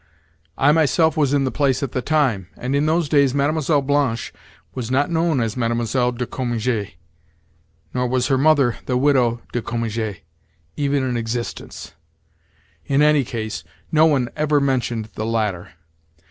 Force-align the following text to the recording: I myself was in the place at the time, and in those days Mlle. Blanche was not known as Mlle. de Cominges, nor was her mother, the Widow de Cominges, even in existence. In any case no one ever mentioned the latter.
I 0.57 0.71
myself 0.71 1.15
was 1.15 1.31
in 1.31 1.43
the 1.43 1.51
place 1.51 1.83
at 1.83 1.91
the 1.91 2.01
time, 2.01 2.47
and 2.57 2.75
in 2.75 2.87
those 2.87 3.07
days 3.07 3.35
Mlle. 3.35 3.83
Blanche 3.83 4.33
was 4.73 4.89
not 4.89 5.11
known 5.11 5.39
as 5.39 5.55
Mlle. 5.55 6.11
de 6.13 6.25
Cominges, 6.25 6.93
nor 7.93 8.07
was 8.07 8.25
her 8.25 8.37
mother, 8.39 8.77
the 8.87 8.97
Widow 8.97 9.41
de 9.53 9.61
Cominges, 9.61 10.17
even 10.75 11.07
in 11.07 11.17
existence. 11.17 11.93
In 12.87 13.03
any 13.03 13.23
case 13.23 13.63
no 13.91 14.07
one 14.07 14.29
ever 14.35 14.59
mentioned 14.59 15.09
the 15.13 15.23
latter. 15.27 15.69